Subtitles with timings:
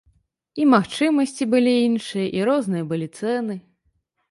[0.63, 3.55] І магчымасці былі іншыя, і розныя былі цэны.